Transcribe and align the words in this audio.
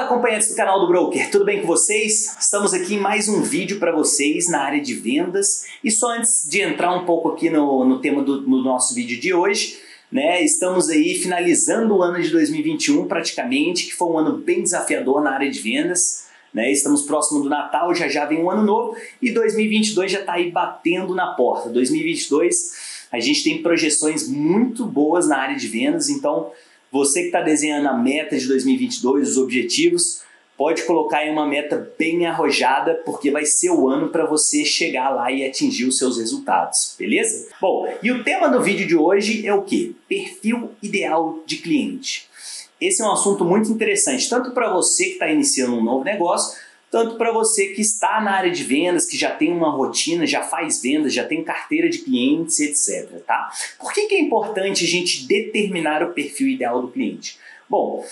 Fala 0.00 0.12
acompanhantes 0.12 0.48
do 0.48 0.56
canal 0.56 0.80
do 0.80 0.86
Broker, 0.86 1.30
tudo 1.30 1.44
bem 1.44 1.60
com 1.60 1.66
vocês? 1.66 2.34
Estamos 2.40 2.72
aqui 2.72 2.94
em 2.94 2.98
mais 2.98 3.28
um 3.28 3.42
vídeo 3.42 3.78
para 3.78 3.92
vocês 3.92 4.48
na 4.48 4.62
área 4.62 4.80
de 4.80 4.94
vendas. 4.94 5.66
E 5.84 5.90
só 5.90 6.12
antes 6.12 6.48
de 6.48 6.62
entrar 6.62 6.94
um 6.94 7.04
pouco 7.04 7.28
aqui 7.28 7.50
no, 7.50 7.84
no 7.84 8.00
tema 8.00 8.22
do 8.22 8.40
no 8.40 8.62
nosso 8.62 8.94
vídeo 8.94 9.20
de 9.20 9.34
hoje, 9.34 9.78
né, 10.10 10.42
estamos 10.42 10.88
aí 10.88 11.16
finalizando 11.16 11.94
o 11.94 12.02
ano 12.02 12.18
de 12.18 12.30
2021 12.30 13.06
praticamente, 13.06 13.84
que 13.84 13.92
foi 13.92 14.08
um 14.08 14.16
ano 14.16 14.38
bem 14.38 14.62
desafiador 14.62 15.22
na 15.22 15.32
área 15.32 15.50
de 15.50 15.60
vendas, 15.60 16.24
né, 16.54 16.72
estamos 16.72 17.02
próximo 17.02 17.42
do 17.42 17.50
Natal, 17.50 17.94
já 17.94 18.08
já 18.08 18.24
vem 18.24 18.42
um 18.42 18.50
ano 18.50 18.62
novo 18.62 18.96
e 19.20 19.30
2022 19.30 20.12
já 20.12 20.20
está 20.20 20.32
aí 20.32 20.50
batendo 20.50 21.14
na 21.14 21.34
porta, 21.34 21.68
2022 21.68 23.00
a 23.12 23.20
gente 23.20 23.44
tem 23.44 23.62
projeções 23.62 24.26
muito 24.26 24.86
boas 24.86 25.28
na 25.28 25.36
área 25.36 25.56
de 25.56 25.68
vendas, 25.68 26.08
então 26.08 26.50
você 26.90 27.20
que 27.20 27.26
está 27.26 27.40
desenhando 27.40 27.88
a 27.88 27.96
meta 27.96 28.36
de 28.36 28.46
2022, 28.46 29.30
os 29.30 29.36
objetivos, 29.38 30.22
pode 30.56 30.82
colocar 30.82 31.18
aí 31.18 31.30
uma 31.30 31.46
meta 31.46 31.90
bem 31.98 32.26
arrojada, 32.26 32.94
porque 33.04 33.30
vai 33.30 33.46
ser 33.46 33.70
o 33.70 33.88
ano 33.88 34.08
para 34.10 34.26
você 34.26 34.62
chegar 34.64 35.08
lá 35.08 35.32
e 35.32 35.42
atingir 35.42 35.86
os 35.86 35.96
seus 35.96 36.18
resultados, 36.18 36.94
beleza? 36.98 37.48
Bom, 37.58 37.88
e 38.02 38.12
o 38.12 38.22
tema 38.22 38.46
do 38.46 38.62
vídeo 38.62 38.86
de 38.86 38.94
hoje 38.94 39.46
é 39.46 39.54
o 39.54 39.62
que? 39.62 39.96
Perfil 40.06 40.72
ideal 40.82 41.38
de 41.46 41.56
cliente. 41.56 42.28
Esse 42.78 43.00
é 43.00 43.04
um 43.06 43.12
assunto 43.12 43.44
muito 43.44 43.70
interessante, 43.70 44.28
tanto 44.28 44.52
para 44.52 44.72
você 44.72 45.04
que 45.04 45.12
está 45.12 45.30
iniciando 45.30 45.76
um 45.76 45.84
novo 45.84 46.04
negócio, 46.04 46.58
tanto 46.90 47.16
para 47.16 47.32
você 47.32 47.68
que 47.68 47.80
está 47.80 48.20
na 48.20 48.32
área 48.32 48.50
de 48.50 48.64
vendas, 48.64 49.06
que 49.06 49.16
já 49.16 49.30
tem 49.30 49.52
uma 49.52 49.70
rotina, 49.70 50.26
já 50.26 50.42
faz 50.42 50.82
vendas, 50.82 51.14
já 51.14 51.24
tem 51.24 51.44
carteira 51.44 51.88
de 51.88 51.98
clientes, 51.98 52.58
etc. 52.58 53.22
Tá? 53.24 53.50
Por 53.78 53.92
que, 53.92 54.06
que 54.06 54.14
é 54.14 54.20
importante 54.20 54.84
a 54.84 54.88
gente 54.88 55.26
determinar 55.26 56.02
o 56.02 56.12
perfil 56.12 56.48
ideal 56.48 56.82
do 56.82 56.88
cliente? 56.88 57.38
Bom, 57.68 58.04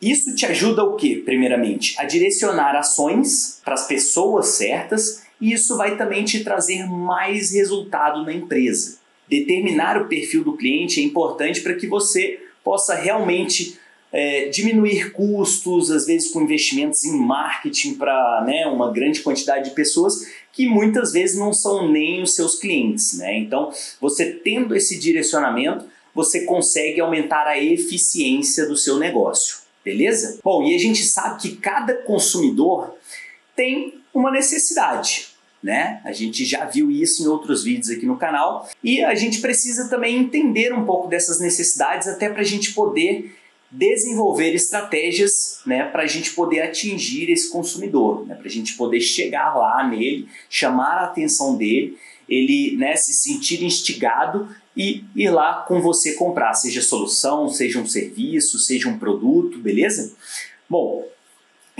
isso 0.00 0.34
te 0.34 0.44
ajuda 0.44 0.84
o 0.84 0.96
que, 0.96 1.16
primeiramente? 1.16 1.94
A 1.98 2.04
direcionar 2.04 2.76
ações 2.76 3.60
para 3.64 3.74
as 3.74 3.86
pessoas 3.86 4.48
certas 4.48 5.22
e 5.40 5.52
isso 5.52 5.76
vai 5.76 5.96
também 5.96 6.24
te 6.24 6.44
trazer 6.44 6.86
mais 6.86 7.52
resultado 7.52 8.24
na 8.24 8.32
empresa. 8.32 8.98
Determinar 9.26 9.96
o 9.96 10.08
perfil 10.08 10.44
do 10.44 10.56
cliente 10.56 11.00
é 11.00 11.04
importante 11.04 11.62
para 11.62 11.74
que 11.74 11.86
você 11.86 12.40
possa 12.62 12.94
realmente 12.94 13.78
é, 14.12 14.48
diminuir 14.48 15.12
custos, 15.12 15.90
às 15.90 16.06
vezes 16.06 16.30
com 16.30 16.42
investimentos 16.42 17.04
em 17.04 17.16
marketing 17.16 17.94
para 17.94 18.44
né, 18.46 18.66
uma 18.66 18.92
grande 18.92 19.20
quantidade 19.20 19.70
de 19.70 19.74
pessoas 19.74 20.26
que 20.52 20.66
muitas 20.66 21.12
vezes 21.12 21.38
não 21.38 21.52
são 21.52 21.90
nem 21.90 22.22
os 22.22 22.34
seus 22.34 22.56
clientes. 22.56 23.14
Né? 23.14 23.38
Então, 23.38 23.72
você 24.00 24.26
tendo 24.26 24.76
esse 24.76 24.98
direcionamento, 24.98 25.86
você 26.14 26.44
consegue 26.44 27.00
aumentar 27.00 27.46
a 27.46 27.58
eficiência 27.58 28.66
do 28.66 28.76
seu 28.76 28.98
negócio, 28.98 29.60
beleza? 29.82 30.38
Bom, 30.44 30.62
e 30.62 30.74
a 30.74 30.78
gente 30.78 31.02
sabe 31.04 31.40
que 31.40 31.56
cada 31.56 31.94
consumidor 32.02 32.94
tem 33.56 33.94
uma 34.12 34.30
necessidade. 34.30 35.28
Né? 35.62 36.02
A 36.04 36.12
gente 36.12 36.44
já 36.44 36.64
viu 36.64 36.90
isso 36.90 37.22
em 37.22 37.28
outros 37.28 37.62
vídeos 37.62 37.88
aqui 37.88 38.04
no 38.04 38.18
canal 38.18 38.68
e 38.82 39.02
a 39.02 39.14
gente 39.14 39.40
precisa 39.40 39.88
também 39.88 40.18
entender 40.18 40.74
um 40.74 40.84
pouco 40.84 41.08
dessas 41.08 41.40
necessidades 41.40 42.08
até 42.08 42.28
para 42.28 42.40
a 42.40 42.44
gente 42.44 42.74
poder 42.74 43.32
desenvolver 43.72 44.54
estratégias 44.54 45.60
né, 45.64 45.84
para 45.84 46.02
a 46.02 46.06
gente 46.06 46.32
poder 46.34 46.60
atingir 46.60 47.30
esse 47.30 47.50
consumidor, 47.50 48.26
né, 48.26 48.34
para 48.34 48.46
a 48.46 48.50
gente 48.50 48.74
poder 48.74 49.00
chegar 49.00 49.54
lá 49.54 49.88
nele, 49.88 50.28
chamar 50.50 50.98
a 50.98 51.04
atenção 51.06 51.56
dele, 51.56 51.96
ele 52.28 52.76
né, 52.76 52.94
se 52.96 53.14
sentir 53.14 53.64
instigado 53.64 54.48
e 54.76 55.04
ir 55.16 55.30
lá 55.30 55.64
com 55.66 55.80
você 55.80 56.12
comprar, 56.14 56.52
seja 56.52 56.82
solução, 56.82 57.48
seja 57.48 57.78
um 57.78 57.86
serviço, 57.86 58.58
seja 58.58 58.88
um 58.88 58.98
produto, 58.98 59.58
beleza? 59.58 60.14
Bom, 60.68 61.06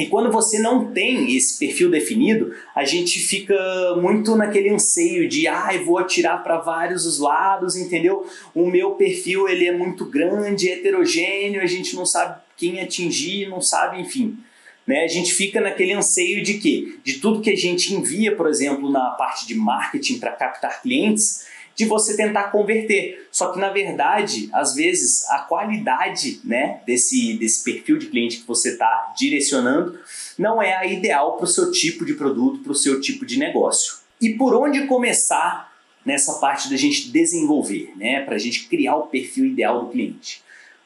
e 0.03 0.07
quando 0.09 0.33
você 0.33 0.59
não 0.59 0.93
tem 0.93 1.37
esse 1.37 1.57
perfil 1.61 1.89
definido, 1.89 2.53
a 2.75 2.85
gente 2.85 3.21
fica 3.21 3.55
muito 4.01 4.35
naquele 4.35 4.69
anseio 4.69 5.29
de, 5.29 5.47
ah, 5.47 5.71
vou 5.85 5.97
atirar 5.97 6.43
para 6.43 6.59
vários 6.59 7.07
os 7.07 7.21
lados, 7.21 7.77
entendeu? 7.77 8.27
O 8.53 8.67
meu 8.67 8.97
perfil 8.97 9.49
ele 9.49 9.65
é 9.65 9.71
muito 9.71 10.05
grande, 10.05 10.69
heterogêneo, 10.69 11.63
a 11.63 11.67
gente 11.67 11.95
não 11.95 12.05
sabe 12.05 12.41
quem 12.57 12.81
atingir, 12.81 13.49
não 13.49 13.61
sabe, 13.61 14.01
enfim. 14.01 14.37
Né? 14.85 15.05
A 15.05 15.09
gente 15.09 15.33
fica 15.33 15.61
naquele 15.61 15.93
anseio 15.93 16.43
de 16.43 16.55
quê? 16.55 16.97
De 17.05 17.21
tudo 17.21 17.41
que 17.41 17.51
a 17.51 17.57
gente 17.57 17.95
envia, 17.95 18.35
por 18.35 18.49
exemplo, 18.49 18.91
na 18.91 19.11
parte 19.11 19.47
de 19.47 19.55
marketing 19.55 20.19
para 20.19 20.33
captar 20.33 20.83
clientes, 20.83 21.47
de 21.75 21.85
você 21.85 22.17
tentar 22.17 22.45
converter. 22.45 23.27
Só 23.31 23.53
que 23.53 23.59
na 23.59 23.71
verdade, 23.71 24.49
às 24.53 24.75
vezes, 24.75 25.29
a 25.31 25.39
qualidade 25.41 26.41
né, 26.45 26.81
desse, 26.87 27.35
desse 27.39 27.65
perfil 27.65 27.99
de 27.99 28.07
cliente 28.07 28.39
que 28.39 28.47
você 28.47 28.71
está 28.71 29.13
direcionando 29.17 29.99
não 30.39 30.63
é 30.63 30.77
a 30.77 30.87
ideal 30.87 31.37
para 31.37 31.45
o 31.45 31.49
seu 31.49 31.71
tipo 31.71 32.05
de 32.05 32.15
produto, 32.15 32.63
para 32.63 32.73
o 32.73 32.77
seu 32.77 33.01
tipo 33.01 33.25
de 33.25 33.39
negócio. 33.39 33.95
E 34.21 34.31
por 34.31 34.55
onde 34.55 34.87
começar 34.87 35.73
nessa 36.05 36.35
parte 36.35 36.69
da 36.69 36.77
gente 36.77 37.11
desenvolver, 37.11 37.93
né, 37.97 38.23
para 38.23 38.35
a 38.35 38.39
gente 38.39 38.69
criar 38.69 38.97
o 38.97 39.07
perfil 39.07 39.47
ideal 39.47 39.85
do 39.85 39.91
cliente? 39.91 40.43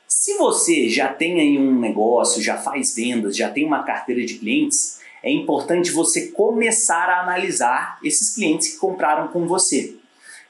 Se 0.07 0.35
você 0.39 0.89
já 0.89 1.13
tem 1.13 1.41
aí 1.41 1.59
um 1.59 1.79
negócio, 1.79 2.43
já 2.43 2.57
faz 2.57 2.95
vendas, 2.95 3.37
já 3.37 3.51
tem 3.51 3.65
uma 3.65 3.83
carteira 3.83 4.25
de 4.25 4.35
clientes, 4.35 5.01
é 5.23 5.31
importante 5.31 5.91
você 5.91 6.29
começar 6.29 7.09
a 7.09 7.23
analisar 7.23 7.99
esses 8.05 8.35
clientes 8.35 8.69
que 8.69 8.79
compraram 8.79 9.29
com 9.29 9.47
você 9.47 9.97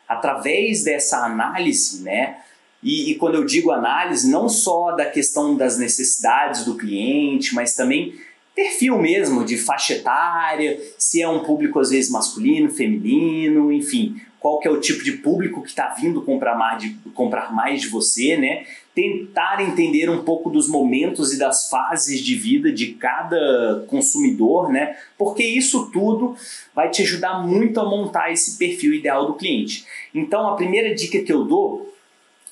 através 0.09 0.85
dessa 0.85 1.25
análise, 1.25 2.03
né? 2.03 2.39
E, 2.83 3.11
e, 3.11 3.15
quando 3.17 3.37
eu 3.37 3.45
digo 3.45 3.71
análise, 3.71 4.31
não 4.31 4.49
só 4.49 4.93
da 4.93 5.07
questão 5.07 5.57
das 5.57 5.79
necessidades 5.79 6.65
do 6.65 6.77
cliente, 6.77 7.55
mas 7.55 7.75
também 7.75 8.15
perfil 8.55 8.99
mesmo 8.99 9.45
de 9.45 9.59
faixa 9.59 9.95
etária, 9.95 10.81
se 10.99 11.21
é 11.21 11.29
um 11.29 11.43
público 11.43 11.79
às 11.79 11.91
vezes 11.91 12.11
masculino, 12.11 12.71
feminino, 12.71 13.73
enfim, 13.73 14.21
qual 14.41 14.61
que 14.61 14.69
é 14.69 14.71
o 14.71 14.81
tipo 14.81 15.03
de 15.03 15.13
público 15.13 15.63
que 15.63 15.71
está 15.71 15.89
vindo 15.89 16.23
comprar 16.23 16.57
mais, 16.57 16.81
de, 16.81 16.91
comprar 17.15 17.53
mais 17.53 17.83
de 17.83 17.89
você, 17.89 18.37
né? 18.37 18.65
Tentar 18.97 19.61
entender 19.61 20.09
um 20.09 20.25
pouco 20.25 20.49
dos 20.49 20.69
momentos 20.69 21.35
e 21.35 21.39
das 21.39 21.69
fases 21.69 22.19
de 22.19 22.35
vida 22.35 22.73
de 22.73 22.95
cada 22.95 23.85
consumidor, 23.89 24.73
né? 24.73 24.97
Porque 25.19 25.45
isso 25.45 25.91
tudo 25.93 26.35
vai 26.75 26.91
te 26.91 27.03
ajudar 27.03 27.47
muito 27.47 27.79
a 27.79 27.85
montar 27.85 28.33
esse 28.33 28.57
perfil 28.57 28.95
ideal 28.95 29.27
do 29.27 29.35
cliente. 29.35 29.85
Então, 30.15 30.49
a 30.49 30.57
primeira 30.57 30.95
dica 30.95 31.23
que 31.23 31.33
eu 31.33 31.45
dou 31.45 31.95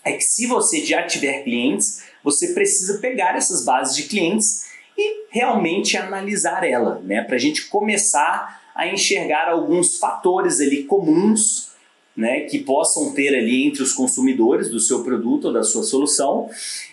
é 0.05 0.13
que 0.13 0.23
se 0.23 0.47
você 0.47 0.85
já 0.85 1.03
tiver 1.05 1.43
clientes, 1.45 2.05
você 2.23 2.53
precisa 2.53 2.99
pegar 2.99 3.35
essas 3.37 3.65
bases 3.65 3.97
de 3.97 4.03
clientes 4.03 4.67
e 4.99 5.25
realmente 5.31 5.97
analisar 5.97 6.63
ela, 6.63 7.01
né? 7.03 7.23
Para 7.23 7.37
a 7.37 7.39
gente 7.39 7.69
começar 7.69 8.63
a 8.75 8.87
enxergar 8.87 9.49
alguns 9.49 9.99
fatores 9.99 10.61
ali 10.61 10.85
comuns 10.85 11.74
né, 12.17 12.41
que 12.43 12.61
possam 12.61 13.13
ter 13.13 13.37
ali 13.37 13.67
entre 13.67 13.83
os 13.83 13.93
consumidores 13.93 14.71
do 14.71 14.79
seu 14.79 15.03
produto 15.03 15.47
ou 15.47 15.53
da 15.53 15.65
sua 15.65 15.83
solução 15.83 16.49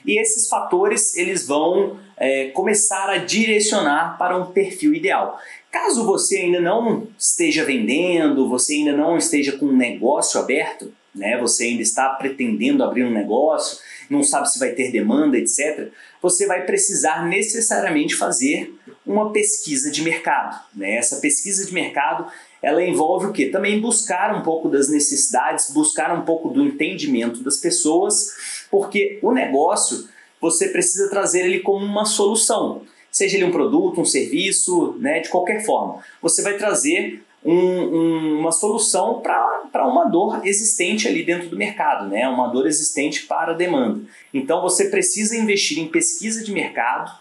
e 0.06 0.20
esses 0.20 0.48
fatores 0.48 1.16
eles 1.16 1.46
vão 1.46 1.98
é, 2.18 2.48
começar 2.50 3.10
a 3.10 3.18
direcionar 3.18 4.18
para 4.18 4.36
um 4.36 4.52
perfil 4.52 4.94
ideal. 4.94 5.40
Caso 5.72 6.06
você 6.06 6.38
ainda 6.38 6.60
não 6.60 7.08
esteja 7.18 7.64
vendendo, 7.64 8.50
você 8.50 8.76
ainda 8.76 8.94
não 8.94 9.18
esteja 9.18 9.54
com 9.54 9.68
um 9.68 9.78
negócio 9.78 10.40
aberto, 10.40 10.92
né, 11.14 11.38
você 11.40 11.66
ainda 11.66 11.82
está 11.82 12.10
pretendendo 12.10 12.84
abrir 12.84 13.04
um 13.04 13.12
negócio, 13.12 13.78
não 14.10 14.24
sabe 14.24 14.52
se 14.52 14.60
vai 14.60 14.72
ter 14.72 14.92
demanda, 14.92 15.38
etc., 15.38 15.90
você 16.22 16.46
vai 16.46 16.66
precisar 16.66 17.28
necessariamente 17.28 18.16
fazer 18.16 18.74
uma 19.06 19.32
pesquisa 19.32 19.90
de 19.90 20.02
mercado. 20.02 20.60
Né? 20.76 20.96
Essa 20.96 21.18
pesquisa 21.18 21.66
de 21.66 21.74
mercado 21.74 22.28
ela 22.62 22.84
envolve 22.84 23.28
o 23.28 23.34
que? 23.34 23.48
Também 23.48 23.82
buscar 23.82 24.36
um 24.36 24.42
pouco 24.42 24.70
das 24.70 24.90
necessidades, 24.90 25.72
buscar 25.74 26.18
um 26.18 26.22
pouco 26.22 26.50
do 26.50 26.64
entendimento 26.64 27.44
das 27.44 27.58
pessoas, 27.58 28.66
porque 28.70 29.20
o 29.22 29.32
negócio 29.32 30.08
você 30.40 30.70
precisa 30.70 31.10
trazer 31.10 31.46
ele 31.46 31.60
como 31.60 31.86
uma 31.86 32.06
solução, 32.06 32.82
seja 33.12 33.38
ele 33.38 33.46
um 33.46 33.52
produto, 33.52 34.02
um 34.02 34.06
serviço, 34.06 34.96
né, 35.00 35.20
de 35.20 35.30
qualquer 35.30 35.64
forma. 35.66 36.04
Você 36.22 36.42
vai 36.42 36.58
trazer 36.58 37.24
um, 37.44 37.56
um, 37.56 38.40
uma 38.40 38.52
solução 38.52 39.20
para 39.20 39.88
uma 39.88 40.06
dor 40.06 40.46
existente 40.46 41.08
ali 41.08 41.24
dentro 41.24 41.50
do 41.50 41.58
mercado, 41.58 42.08
né? 42.08 42.28
uma 42.28 42.48
dor 42.48 42.68
existente 42.68 43.26
para 43.26 43.52
a 43.52 43.56
demanda. 43.56 44.02
Então 44.34 44.62
você 44.62 44.90
precisa 44.90 45.36
investir 45.36 45.80
em 45.80 45.88
pesquisa 45.88 46.44
de 46.44 46.52
mercado, 46.52 47.12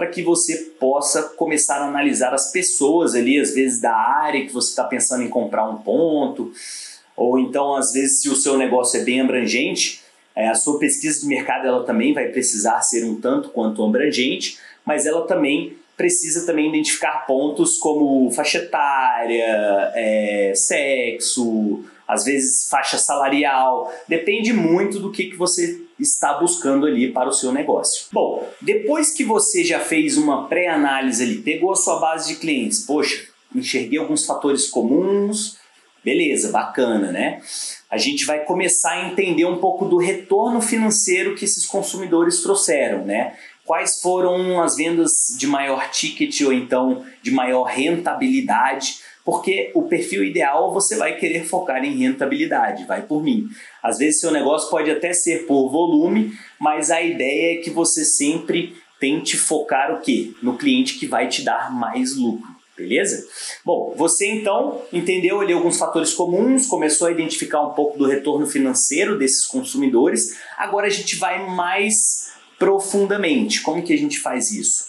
para 0.00 0.06
que 0.06 0.22
você 0.22 0.56
possa 0.80 1.24
começar 1.36 1.76
a 1.76 1.84
analisar 1.86 2.32
as 2.32 2.50
pessoas 2.50 3.14
ali, 3.14 3.38
às 3.38 3.54
vezes 3.54 3.82
da 3.82 3.94
área 3.94 4.46
que 4.46 4.50
você 4.50 4.70
está 4.70 4.84
pensando 4.84 5.22
em 5.22 5.28
comprar 5.28 5.68
um 5.68 5.76
ponto, 5.76 6.54
ou 7.14 7.38
então 7.38 7.76
às 7.76 7.92
vezes 7.92 8.22
se 8.22 8.30
o 8.30 8.34
seu 8.34 8.56
negócio 8.56 8.98
é 8.98 9.04
bem 9.04 9.20
abrangente, 9.20 10.00
é, 10.34 10.48
a 10.48 10.54
sua 10.54 10.78
pesquisa 10.78 11.20
de 11.20 11.26
mercado 11.26 11.66
ela 11.66 11.84
também 11.84 12.14
vai 12.14 12.28
precisar 12.28 12.80
ser 12.80 13.04
um 13.04 13.20
tanto 13.20 13.50
quanto 13.50 13.84
abrangente, 13.84 14.58
mas 14.86 15.04
ela 15.04 15.26
também 15.26 15.76
precisa 15.98 16.46
também 16.46 16.70
identificar 16.70 17.26
pontos 17.26 17.76
como 17.76 18.30
faixa 18.30 18.56
etária, 18.56 19.92
é, 19.94 20.54
sexo, 20.56 21.84
às 22.08 22.24
vezes 22.24 22.70
faixa 22.70 22.96
salarial, 22.96 23.92
depende 24.08 24.50
muito 24.54 24.98
do 24.98 25.12
que, 25.12 25.26
que 25.26 25.36
você 25.36 25.78
está 26.00 26.34
buscando 26.34 26.86
ali 26.86 27.12
para 27.12 27.28
o 27.28 27.32
seu 27.32 27.52
negócio. 27.52 28.06
Bom, 28.12 28.48
depois 28.60 29.12
que 29.12 29.24
você 29.24 29.62
já 29.62 29.80
fez 29.80 30.16
uma 30.16 30.48
pré-análise 30.48 31.22
ali, 31.22 31.38
pegou 31.38 31.72
a 31.72 31.76
sua 31.76 31.98
base 31.98 32.34
de 32.34 32.40
clientes, 32.40 32.80
poxa, 32.80 33.26
enxerguei 33.54 33.98
alguns 33.98 34.24
fatores 34.24 34.68
comuns, 34.68 35.58
beleza, 36.04 36.50
bacana, 36.50 37.12
né? 37.12 37.40
A 37.90 37.98
gente 37.98 38.24
vai 38.24 38.44
começar 38.44 38.92
a 38.92 39.08
entender 39.08 39.44
um 39.44 39.58
pouco 39.58 39.84
do 39.84 39.96
retorno 39.96 40.60
financeiro 40.60 41.34
que 41.34 41.44
esses 41.44 41.66
consumidores 41.66 42.42
trouxeram, 42.42 43.04
né? 43.04 43.36
Quais 43.64 44.00
foram 44.00 44.60
as 44.60 44.76
vendas 44.76 45.36
de 45.38 45.46
maior 45.46 45.90
ticket 45.90 46.40
ou 46.40 46.52
então 46.52 47.04
de 47.22 47.30
maior 47.30 47.64
rentabilidade 47.64 49.00
porque 49.24 49.70
o 49.74 49.82
perfil 49.84 50.24
ideal 50.24 50.72
você 50.72 50.96
vai 50.96 51.16
querer 51.16 51.44
focar 51.44 51.84
em 51.84 51.96
rentabilidade, 51.96 52.84
vai 52.86 53.02
por 53.02 53.22
mim. 53.22 53.48
Às 53.82 53.98
vezes 53.98 54.20
seu 54.20 54.30
negócio 54.30 54.70
pode 54.70 54.90
até 54.90 55.12
ser 55.12 55.46
por 55.46 55.70
volume, 55.70 56.32
mas 56.58 56.90
a 56.90 57.00
ideia 57.00 57.54
é 57.58 57.62
que 57.62 57.70
você 57.70 58.04
sempre 58.04 58.76
tente 58.98 59.36
focar 59.36 59.92
o 59.94 60.00
quê? 60.00 60.32
No 60.42 60.56
cliente 60.56 60.98
que 60.98 61.06
vai 61.06 61.28
te 61.28 61.42
dar 61.42 61.72
mais 61.72 62.16
lucro. 62.16 62.48
Beleza? 62.76 63.28
Bom, 63.62 63.94
você 63.94 64.26
então 64.26 64.82
entendeu 64.90 65.40
ali 65.40 65.52
alguns 65.52 65.76
fatores 65.76 66.14
comuns, 66.14 66.66
começou 66.66 67.08
a 67.08 67.10
identificar 67.10 67.60
um 67.60 67.74
pouco 67.74 67.98
do 67.98 68.06
retorno 68.06 68.46
financeiro 68.46 69.18
desses 69.18 69.44
consumidores. 69.44 70.38
Agora 70.56 70.86
a 70.86 70.90
gente 70.90 71.16
vai 71.16 71.46
mais 71.46 72.30
profundamente. 72.58 73.60
Como 73.60 73.82
que 73.82 73.92
a 73.92 73.98
gente 73.98 74.18
faz 74.18 74.50
isso? 74.50 74.86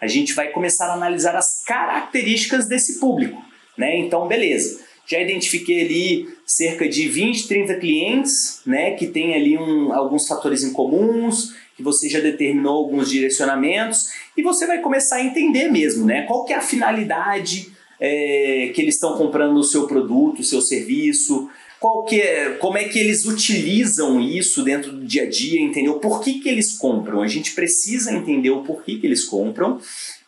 A 0.00 0.06
gente 0.06 0.32
vai 0.32 0.48
começar 0.52 0.86
a 0.86 0.94
analisar 0.94 1.36
as 1.36 1.62
características 1.64 2.66
desse 2.66 2.98
público. 2.98 3.42
Né? 3.76 3.98
Então, 3.98 4.26
beleza. 4.26 4.80
Já 5.06 5.20
identifiquei 5.20 5.82
ali 5.82 6.28
cerca 6.46 6.88
de 6.88 7.06
20, 7.08 7.46
30 7.46 7.74
clientes 7.76 8.60
né, 8.66 8.92
que 8.92 9.06
tem 9.06 9.34
ali 9.34 9.56
um, 9.58 9.92
alguns 9.92 10.26
fatores 10.26 10.64
em 10.64 10.72
comuns, 10.72 11.54
que 11.76 11.82
você 11.82 12.08
já 12.08 12.20
determinou 12.20 12.76
alguns 12.76 13.10
direcionamentos 13.10 14.08
e 14.36 14.42
você 14.42 14.66
vai 14.66 14.80
começar 14.80 15.16
a 15.16 15.24
entender 15.24 15.70
mesmo 15.70 16.06
né, 16.06 16.22
qual 16.22 16.44
que 16.44 16.52
é 16.52 16.56
a 16.56 16.60
finalidade 16.60 17.70
é, 18.00 18.70
que 18.74 18.80
eles 18.80 18.94
estão 18.94 19.16
comprando 19.16 19.56
o 19.56 19.64
seu 19.64 19.86
produto, 19.86 20.40
o 20.40 20.44
seu 20.44 20.60
serviço, 20.60 21.50
qual 21.78 22.04
que 22.04 22.20
é, 22.20 22.50
como 22.54 22.78
é 22.78 22.84
que 22.84 22.98
eles 22.98 23.26
utilizam 23.26 24.20
isso 24.20 24.62
dentro 24.62 24.90
do 24.90 25.04
dia 25.04 25.24
a 25.24 25.28
dia, 25.28 25.60
entendeu? 25.60 25.98
Por 25.98 26.22
que, 26.22 26.40
que 26.40 26.48
eles 26.48 26.78
compram? 26.78 27.20
A 27.20 27.28
gente 27.28 27.52
precisa 27.52 28.12
entender 28.12 28.50
o 28.50 28.62
porquê 28.62 28.96
que 28.96 29.06
eles 29.06 29.24
compram 29.24 29.78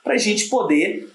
para 0.05 0.15
a 0.15 0.19
gente 0.19 0.49
poder 0.49 1.09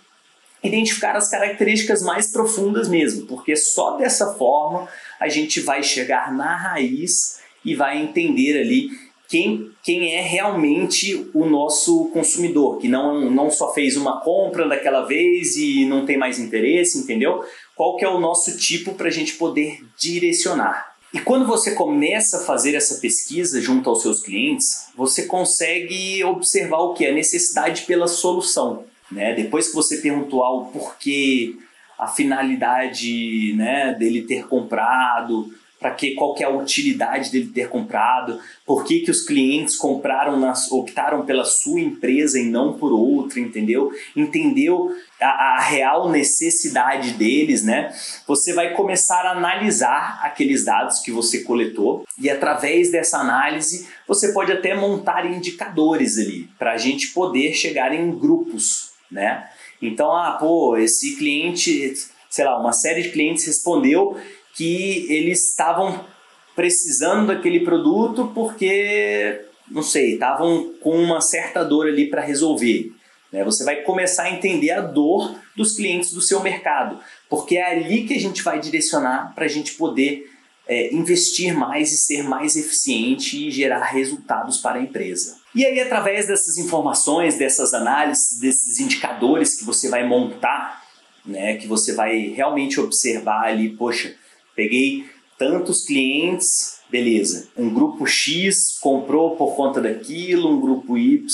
identificar 0.63 1.15
as 1.15 1.29
características 1.29 2.01
mais 2.01 2.31
profundas 2.31 2.87
mesmo, 2.87 3.25
porque 3.25 3.55
só 3.55 3.97
dessa 3.97 4.33
forma 4.35 4.87
a 5.19 5.27
gente 5.27 5.59
vai 5.59 5.81
chegar 5.81 6.31
na 6.33 6.55
raiz 6.55 7.39
e 7.65 7.75
vai 7.75 8.01
entender 8.01 8.59
ali 8.59 8.89
quem, 9.27 9.71
quem 9.81 10.13
é 10.13 10.21
realmente 10.21 11.29
o 11.33 11.45
nosso 11.45 12.09
consumidor, 12.09 12.79
que 12.79 12.89
não, 12.89 13.31
não 13.31 13.49
só 13.49 13.73
fez 13.73 13.95
uma 13.95 14.19
compra 14.19 14.67
daquela 14.67 15.05
vez 15.05 15.55
e 15.55 15.85
não 15.85 16.05
tem 16.05 16.17
mais 16.17 16.37
interesse, 16.37 16.97
entendeu? 16.97 17.41
Qual 17.73 17.95
que 17.95 18.03
é 18.03 18.09
o 18.09 18.19
nosso 18.19 18.57
tipo 18.57 18.93
para 18.93 19.07
a 19.07 19.11
gente 19.11 19.35
poder 19.35 19.79
direcionar. 19.97 20.91
E 21.13 21.19
quando 21.19 21.45
você 21.45 21.71
começa 21.75 22.37
a 22.37 22.45
fazer 22.45 22.75
essa 22.75 22.95
pesquisa 23.01 23.61
junto 23.61 23.89
aos 23.89 24.01
seus 24.01 24.21
clientes, 24.21 24.87
você 24.95 25.25
consegue 25.25 26.23
observar 26.23 26.79
o 26.79 26.93
que? 26.93 27.05
A 27.05 27.13
necessidade 27.13 27.83
pela 27.83 28.07
solução. 28.07 28.85
Né? 29.11 29.33
Depois 29.33 29.69
que 29.69 29.75
você 29.75 29.97
perguntou 29.97 30.43
ao 30.43 30.67
porquê, 30.67 31.55
a 31.99 32.07
finalidade 32.07 33.53
né, 33.55 33.93
dele 33.93 34.23
ter 34.23 34.47
comprado, 34.47 35.51
para 35.81 35.91
que 35.91 36.13
qual 36.13 36.35
que 36.35 36.43
é 36.43 36.45
a 36.45 36.49
utilidade 36.49 37.31
dele 37.31 37.51
ter 37.53 37.67
comprado, 37.67 38.39
por 38.63 38.85
que, 38.85 38.99
que 38.99 39.09
os 39.09 39.21
clientes 39.21 39.75
compraram, 39.75 40.39
nas, 40.39 40.71
optaram 40.71 41.25
pela 41.25 41.43
sua 41.43 41.81
empresa 41.81 42.39
e 42.39 42.45
não 42.45 42.73
por 42.73 42.93
outra, 42.93 43.39
entendeu? 43.39 43.91
Entendeu 44.15 44.95
a, 45.19 45.55
a, 45.55 45.59
real 45.59 46.09
necessidade 46.09 47.13
deles, 47.13 47.63
né? 47.63 47.91
Você 48.27 48.53
vai 48.53 48.75
começar 48.75 49.25
a 49.25 49.31
analisar 49.31 50.19
aqueles 50.23 50.63
dados 50.63 50.99
que 50.99 51.11
você 51.11 51.43
coletou 51.43 52.05
e 52.19 52.29
através 52.29 52.91
dessa 52.91 53.17
análise 53.17 53.87
você 54.07 54.31
pode 54.31 54.51
até 54.51 54.75
montar 54.75 55.25
indicadores 55.25 56.19
ali 56.19 56.47
para 56.59 56.73
a 56.73 56.77
gente 56.77 57.07
poder 57.07 57.53
chegar 57.53 57.91
em 57.91 58.11
grupos 58.11 58.90
né? 59.11 59.49
Então, 59.81 60.15
ah, 60.15 60.37
pô, 60.39 60.77
esse 60.77 61.15
cliente, 61.17 61.93
sei 62.29 62.45
lá, 62.45 62.59
uma 62.59 62.71
série 62.71 63.03
de 63.03 63.09
clientes 63.09 63.45
respondeu 63.45 64.17
que 64.55 65.05
eles 65.09 65.49
estavam 65.49 66.05
precisando 66.55 67.27
daquele 67.27 67.61
produto 67.61 68.31
porque, 68.33 69.41
não 69.69 69.83
sei, 69.83 70.13
estavam 70.13 70.73
com 70.81 70.95
uma 70.95 71.21
certa 71.21 71.63
dor 71.63 71.87
ali 71.87 72.09
para 72.09 72.21
resolver. 72.21 72.93
Né? 73.31 73.43
Você 73.43 73.63
vai 73.63 73.77
começar 73.77 74.23
a 74.23 74.31
entender 74.31 74.71
a 74.71 74.81
dor 74.81 75.35
dos 75.55 75.75
clientes 75.75 76.13
do 76.13 76.21
seu 76.21 76.41
mercado, 76.41 76.99
porque 77.29 77.57
é 77.57 77.71
ali 77.71 78.03
que 78.03 78.13
a 78.13 78.19
gente 78.19 78.43
vai 78.43 78.59
direcionar 78.59 79.33
para 79.33 79.45
a 79.45 79.49
gente 79.49 79.73
poder 79.73 80.29
é, 80.67 80.93
investir 80.93 81.53
mais 81.53 81.91
e 81.91 81.97
ser 81.97 82.23
mais 82.23 82.55
eficiente 82.55 83.47
e 83.47 83.51
gerar 83.51 83.83
resultados 83.85 84.57
para 84.57 84.79
a 84.79 84.83
empresa. 84.83 85.40
E 85.53 85.65
aí, 85.65 85.79
através 85.81 86.27
dessas 86.27 86.57
informações, 86.57 87.37
dessas 87.37 87.73
análises, 87.73 88.39
desses 88.39 88.79
indicadores 88.79 89.55
que 89.55 89.65
você 89.65 89.89
vai 89.89 90.07
montar, 90.07 90.81
né, 91.25 91.57
que 91.57 91.67
você 91.67 91.93
vai 91.93 92.29
realmente 92.29 92.79
observar 92.79 93.47
ali, 93.47 93.69
poxa, 93.69 94.15
peguei 94.55 95.05
tantos 95.37 95.83
clientes, 95.85 96.79
beleza. 96.89 97.49
Um 97.57 97.73
grupo 97.73 98.05
X 98.05 98.77
comprou 98.79 99.35
por 99.35 99.55
conta 99.55 99.81
daquilo, 99.81 100.51
um 100.51 100.61
grupo 100.61 100.97
Y 100.97 101.25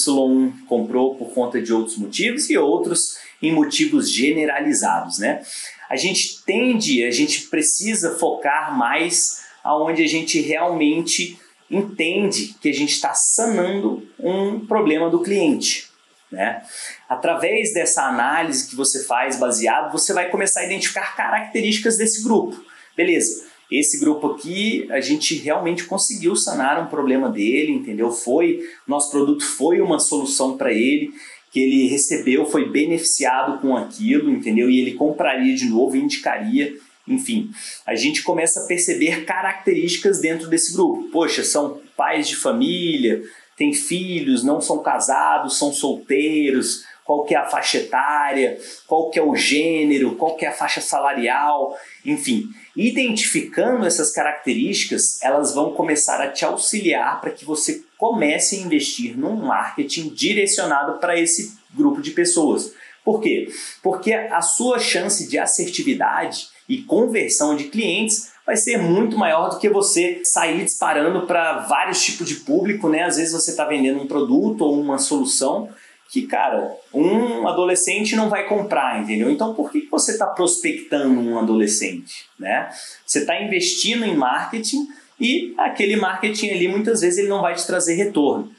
comprou 0.67 1.15
por 1.15 1.33
conta 1.33 1.61
de 1.61 1.73
outros 1.73 1.97
motivos 1.97 2.49
e 2.49 2.57
outros 2.57 3.17
em 3.41 3.51
motivos 3.51 4.09
generalizados, 4.11 5.19
né? 5.19 5.43
A 5.89 5.95
gente 5.95 6.43
tende, 6.43 7.03
a 7.03 7.11
gente 7.11 7.43
precisa 7.43 8.17
focar 8.17 8.77
mais 8.77 9.41
aonde 9.63 10.03
a 10.03 10.07
gente 10.07 10.39
realmente 10.41 11.37
entende 11.69 12.55
que 12.61 12.69
a 12.69 12.73
gente 12.73 12.93
está 12.93 13.13
sanando 13.13 14.07
um 14.19 14.65
problema 14.65 15.09
do 15.09 15.21
cliente. 15.21 15.89
Né? 16.31 16.61
Através 17.07 17.73
dessa 17.73 18.03
análise 18.03 18.69
que 18.69 18.75
você 18.75 19.05
faz 19.05 19.37
baseado, 19.37 19.91
você 19.91 20.13
vai 20.13 20.29
começar 20.29 20.61
a 20.61 20.65
identificar 20.65 21.15
características 21.15 21.97
desse 21.97 22.23
grupo. 22.23 22.61
Beleza, 22.95 23.45
esse 23.71 23.99
grupo 23.99 24.27
aqui 24.27 24.87
a 24.91 24.99
gente 24.99 25.35
realmente 25.35 25.83
conseguiu 25.85 26.35
sanar 26.35 26.81
um 26.81 26.87
problema 26.87 27.29
dele, 27.29 27.71
entendeu? 27.71 28.11
Foi, 28.11 28.61
nosso 28.87 29.11
produto 29.11 29.45
foi 29.45 29.81
uma 29.81 29.99
solução 29.99 30.57
para 30.57 30.71
ele, 30.71 31.11
que 31.51 31.59
ele 31.61 31.87
recebeu, 31.87 32.45
foi 32.45 32.69
beneficiado 32.69 33.59
com 33.61 33.75
aquilo, 33.75 34.29
entendeu? 34.29 34.69
E 34.69 34.79
ele 34.79 34.93
compraria 34.93 35.55
de 35.55 35.65
novo 35.65 35.95
indicaria 35.95 36.73
enfim, 37.07 37.49
a 37.85 37.95
gente 37.95 38.21
começa 38.23 38.61
a 38.61 38.65
perceber 38.65 39.23
características 39.25 40.19
dentro 40.19 40.47
desse 40.47 40.73
grupo. 40.73 41.09
Poxa, 41.11 41.43
são 41.43 41.81
pais 41.95 42.27
de 42.27 42.35
família, 42.35 43.21
têm 43.55 43.73
filhos, 43.73 44.43
não 44.43 44.59
são 44.59 44.79
casados, 44.79 45.57
são 45.57 45.71
solteiros, 45.71 46.85
qual 47.07 47.23
que 47.23 47.33
é 47.33 47.37
a 47.37 47.45
faixa 47.45 47.77
etária, 47.77 48.59
qual 48.85 49.09
que 49.09 49.17
é 49.17 49.23
o 49.23 49.33
gênero, 49.33 50.15
qual 50.15 50.35
que 50.35 50.45
é 50.45 50.49
a 50.49 50.53
faixa 50.53 50.81
salarial, 50.81 51.73
enfim. 52.05 52.43
Identificando 52.75 53.85
essas 53.85 54.11
características, 54.11 55.21
elas 55.23 55.55
vão 55.55 55.73
começar 55.73 56.21
a 56.21 56.29
te 56.29 56.43
auxiliar 56.43 57.21
para 57.21 57.31
que 57.31 57.45
você 57.45 57.81
comece 57.97 58.57
a 58.57 58.59
investir 58.59 59.17
num 59.17 59.37
marketing 59.37 60.09
direcionado 60.09 60.99
para 60.99 61.17
esse 61.17 61.57
grupo 61.73 62.01
de 62.01 62.11
pessoas. 62.11 62.73
Por 63.05 63.21
quê? 63.21 63.47
Porque 63.81 64.13
a 64.13 64.41
sua 64.41 64.77
chance 64.77 65.29
de 65.29 65.39
assertividade 65.39 66.49
e 66.67 66.81
conversão 66.81 67.55
de 67.55 67.65
clientes 67.65 68.31
vai 68.45 68.55
ser 68.55 68.77
muito 68.77 69.17
maior 69.17 69.49
do 69.49 69.59
que 69.59 69.69
você 69.69 70.21
sair 70.23 70.63
disparando 70.63 71.27
para 71.27 71.59
vários 71.59 72.01
tipos 72.01 72.27
de 72.27 72.35
público, 72.35 72.87
né? 72.87 73.03
Às 73.03 73.17
vezes 73.17 73.33
você 73.33 73.51
está 73.51 73.65
vendendo 73.65 74.01
um 74.01 74.07
produto 74.07 74.61
ou 74.61 74.79
uma 74.79 74.97
solução 74.97 75.69
que, 76.09 76.25
cara, 76.25 76.73
um 76.93 77.47
adolescente 77.47 78.15
não 78.15 78.29
vai 78.29 78.47
comprar, 78.47 79.01
entendeu? 79.01 79.29
Então, 79.29 79.53
por 79.53 79.71
que 79.71 79.87
você 79.91 80.13
está 80.13 80.25
prospectando 80.25 81.19
um 81.19 81.37
adolescente, 81.37 82.25
né? 82.39 82.69
Você 83.05 83.19
está 83.19 83.41
investindo 83.41 84.05
em 84.05 84.15
marketing 84.15 84.87
e 85.19 85.53
aquele 85.57 85.97
marketing 85.97 86.51
ali, 86.51 86.67
muitas 86.67 87.01
vezes, 87.01 87.19
ele 87.19 87.27
não 87.27 87.41
vai 87.41 87.55
te 87.55 87.67
trazer 87.67 87.95
retorno, 87.95 88.49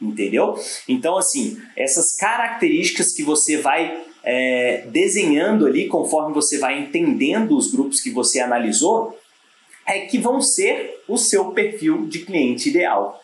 entendeu? 0.00 0.58
Então, 0.88 1.18
assim, 1.18 1.60
essas 1.76 2.16
características 2.16 3.12
que 3.12 3.22
você 3.22 3.58
vai 3.58 4.04
é, 4.24 4.84
desenhando 4.86 5.66
ali, 5.66 5.86
conforme 5.86 6.34
você 6.34 6.58
vai 6.58 6.80
entendendo 6.80 7.56
os 7.56 7.70
grupos 7.70 8.00
que 8.00 8.10
você 8.10 8.40
analisou, 8.40 9.18
é 9.86 10.00
que 10.00 10.18
vão 10.18 10.40
ser 10.40 11.02
o 11.06 11.18
seu 11.18 11.50
perfil 11.50 12.06
de 12.06 12.20
cliente 12.20 12.70
ideal. 12.70 13.22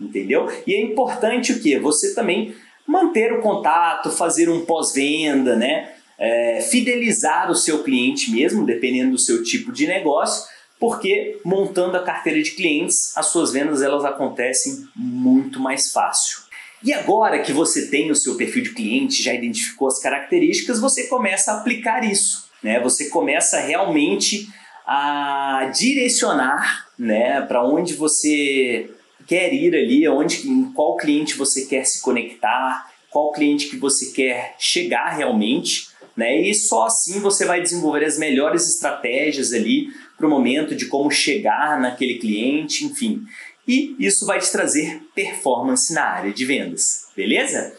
Entendeu? 0.00 0.50
E 0.66 0.74
é 0.74 0.82
importante 0.82 1.52
o 1.52 1.60
que? 1.60 1.78
Você 1.78 2.14
também 2.14 2.54
manter 2.86 3.32
o 3.32 3.40
contato, 3.40 4.10
fazer 4.10 4.48
um 4.48 4.64
pós-venda, 4.64 5.56
né? 5.56 5.92
É, 6.18 6.60
fidelizar 6.60 7.50
o 7.50 7.54
seu 7.54 7.82
cliente 7.82 8.30
mesmo, 8.30 8.66
dependendo 8.66 9.12
do 9.12 9.18
seu 9.18 9.42
tipo 9.42 9.72
de 9.72 9.86
negócio, 9.86 10.48
porque 10.78 11.40
montando 11.44 11.96
a 11.96 12.02
carteira 12.02 12.42
de 12.42 12.52
clientes, 12.52 13.16
as 13.16 13.26
suas 13.26 13.52
vendas 13.52 13.82
elas 13.82 14.04
acontecem 14.04 14.86
muito 14.94 15.58
mais 15.58 15.92
fácil. 15.92 16.43
E 16.84 16.92
agora 16.92 17.38
que 17.38 17.50
você 17.50 17.86
tem 17.86 18.10
o 18.10 18.14
seu 18.14 18.36
perfil 18.36 18.62
de 18.62 18.74
cliente, 18.74 19.22
já 19.22 19.32
identificou 19.32 19.88
as 19.88 19.98
características, 19.98 20.78
você 20.78 21.06
começa 21.06 21.52
a 21.52 21.60
aplicar 21.60 22.04
isso, 22.04 22.46
né? 22.62 22.78
Você 22.80 23.08
começa 23.08 23.58
realmente 23.58 24.48
a 24.86 25.72
direcionar, 25.74 26.88
né, 26.98 27.40
para 27.40 27.64
onde 27.66 27.94
você 27.94 28.90
quer 29.26 29.52
ir 29.54 29.74
ali, 29.74 30.06
onde, 30.06 30.46
em 30.46 30.64
qual 30.72 30.98
cliente 30.98 31.36
você 31.36 31.64
quer 31.64 31.84
se 31.86 32.02
conectar, 32.02 32.92
qual 33.10 33.32
cliente 33.32 33.68
que 33.68 33.78
você 33.78 34.12
quer 34.12 34.54
chegar 34.58 35.08
realmente, 35.08 35.88
né? 36.14 36.38
E 36.38 36.54
só 36.54 36.84
assim 36.84 37.18
você 37.20 37.46
vai 37.46 37.62
desenvolver 37.62 38.04
as 38.04 38.18
melhores 38.18 38.68
estratégias 38.68 39.54
ali 39.54 39.88
para 40.18 40.26
o 40.26 40.30
momento 40.30 40.74
de 40.74 40.84
como 40.86 41.10
chegar 41.10 41.80
naquele 41.80 42.18
cliente, 42.18 42.84
enfim. 42.84 43.22
E 43.66 43.96
isso 43.98 44.26
vai 44.26 44.38
te 44.38 44.50
trazer 44.50 45.02
performance 45.14 45.92
na 45.92 46.04
área 46.04 46.32
de 46.32 46.44
vendas, 46.44 47.08
beleza? 47.16 47.74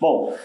Bom, 0.00 0.36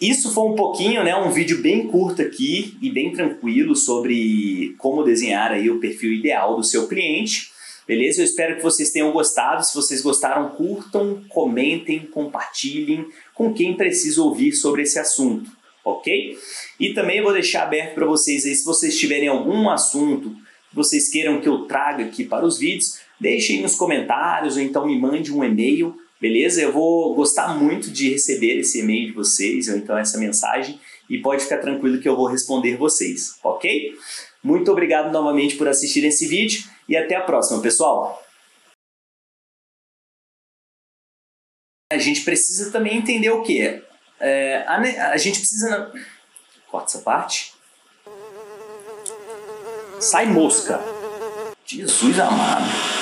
isso 0.00 0.32
foi 0.32 0.44
um 0.44 0.54
pouquinho, 0.54 1.02
né, 1.02 1.16
um 1.16 1.30
vídeo 1.30 1.60
bem 1.60 1.88
curto 1.88 2.22
aqui 2.22 2.76
e 2.80 2.90
bem 2.90 3.12
tranquilo 3.12 3.74
sobre 3.74 4.74
como 4.78 5.02
desenhar 5.02 5.52
aí 5.52 5.68
o 5.70 5.80
perfil 5.80 6.12
ideal 6.12 6.56
do 6.56 6.64
seu 6.64 6.86
cliente. 6.86 7.50
Beleza? 7.86 8.20
Eu 8.20 8.24
espero 8.24 8.56
que 8.56 8.62
vocês 8.62 8.90
tenham 8.90 9.12
gostado. 9.12 9.64
Se 9.64 9.72
vocês 9.72 10.02
gostaram, 10.02 10.48
curtam, 10.50 11.22
comentem, 11.28 12.00
compartilhem 12.00 13.06
com 13.32 13.54
quem 13.54 13.76
precisa 13.76 14.20
ouvir 14.22 14.52
sobre 14.52 14.82
esse 14.82 14.98
assunto, 14.98 15.48
ok? 15.84 16.36
E 16.80 16.92
também 16.92 17.22
vou 17.22 17.32
deixar 17.32 17.62
aberto 17.62 17.94
para 17.94 18.06
vocês 18.06 18.44
aí, 18.44 18.54
se 18.56 18.64
vocês 18.64 18.98
tiverem 18.98 19.28
algum 19.28 19.70
assunto 19.70 20.34
vocês 20.76 21.08
queiram 21.08 21.40
que 21.40 21.48
eu 21.48 21.64
traga 21.64 22.04
aqui 22.04 22.22
para 22.22 22.44
os 22.44 22.58
vídeos, 22.58 23.00
deixem 23.20 23.62
nos 23.62 23.74
comentários 23.74 24.56
ou 24.56 24.62
então 24.62 24.86
me 24.86 24.98
mande 24.98 25.32
um 25.32 25.42
e-mail, 25.44 25.96
beleza? 26.20 26.60
Eu 26.60 26.72
vou 26.72 27.14
gostar 27.14 27.48
muito 27.58 27.90
de 27.90 28.10
receber 28.10 28.58
esse 28.58 28.80
e-mail 28.80 29.06
de 29.06 29.12
vocês 29.12 29.68
ou 29.68 29.76
então 29.76 29.96
essa 29.96 30.18
mensagem 30.18 30.80
e 31.08 31.18
pode 31.18 31.42
ficar 31.42 31.58
tranquilo 31.58 32.00
que 32.00 32.08
eu 32.08 32.16
vou 32.16 32.26
responder 32.26 32.76
vocês, 32.76 33.36
ok? 33.42 33.94
Muito 34.42 34.70
obrigado 34.70 35.12
novamente 35.12 35.56
por 35.56 35.68
assistir 35.68 36.04
esse 36.04 36.26
vídeo 36.26 36.64
e 36.88 36.96
até 36.96 37.16
a 37.16 37.22
próxima, 37.22 37.60
pessoal! 37.60 38.22
A 41.92 41.98
gente 41.98 42.22
precisa 42.22 42.72
também 42.72 42.96
entender 42.96 43.30
o 43.30 43.42
que? 43.42 43.82
É, 44.18 44.64
a, 44.66 45.12
a 45.12 45.16
gente 45.16 45.38
precisa... 45.38 45.92
Corta 46.68 46.90
essa 46.90 46.98
parte. 46.98 47.54
Sai 50.00 50.26
mosca. 50.26 50.80
Jesus 51.64 52.18
amado. 52.18 52.95